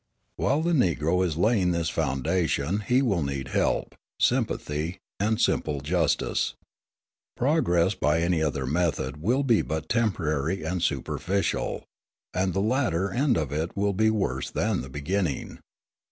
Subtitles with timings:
[0.35, 6.55] While the Negro is laying this foundation he will need help, sympathy, and simple justice.
[7.37, 11.83] Progress by any other method will be but temporary and superficial,
[12.33, 15.59] and the latter end of it will be worse than the beginning.